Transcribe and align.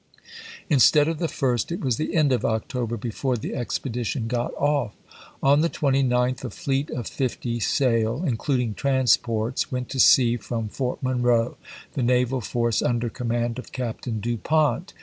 Instead 0.67 1.07
of 1.07 1.19
the 1.19 1.27
first, 1.27 1.71
it 1.71 1.81
was 1.81 1.97
the 1.97 2.15
end 2.15 2.31
of 2.33 2.43
October 2.43 2.97
before 2.97 3.37
the 3.37 3.53
expedition 3.53 4.25
got 4.27 4.51
off. 4.55 4.95
On 5.43 5.61
the 5.61 5.69
29th, 5.69 6.43
a 6.43 6.49
fleet 6.49 6.89
of 6.89 7.05
fifty 7.07 7.59
sail, 7.59 8.23
including 8.25 8.73
transports, 8.73 9.71
went 9.71 9.89
to 9.89 9.99
sea 9.99 10.37
from 10.37 10.69
Fort 10.69 11.03
Monroe, 11.03 11.55
the 11.93 12.01
naval 12.01 12.41
force 12.41 12.81
under 12.81 13.11
command 13.11 13.59
of 13.59 13.71
Captain 13.71 14.19
Du 14.19 14.37
Pont. 14.37 14.91